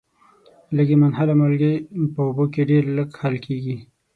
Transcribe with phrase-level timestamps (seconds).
[0.75, 1.73] لږي منحله مالګې
[2.13, 3.75] په اوبو کې ډیر لږ حل کیږي.